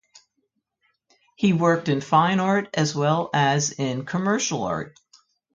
He 1.35 1.53
worked 1.53 1.87
in 1.87 2.01
fine 2.01 2.39
art 2.39 2.71
as 2.73 2.95
well 2.95 3.29
as 3.35 3.69
in 3.73 4.03
commercial 4.03 4.63
art. 4.63 4.97